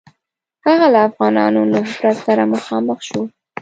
[0.65, 3.21] هغه له افغانانو نهضت سره مخامخ شو.